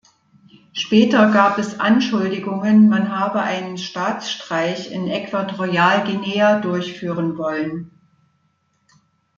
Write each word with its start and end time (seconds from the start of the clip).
Später 0.73 1.29
gab 1.31 1.59
es 1.59 1.79
Anschuldigungen, 1.79 2.89
Mann 2.89 3.15
habe 3.19 3.39
einen 3.43 3.77
Staatsstreich 3.77 4.89
in 4.89 5.07
Äquatorialguinea 5.07 6.59
durchführen 6.59 7.37
wollen. 7.37 7.91